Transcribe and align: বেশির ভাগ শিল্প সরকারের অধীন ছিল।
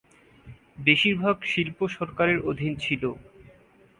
বেশির 0.85 1.15
ভাগ 1.17 1.35
শিল্প 1.45 1.79
সরকারের 1.95 2.39
অধীন 2.49 2.71
ছিল। 2.75 3.03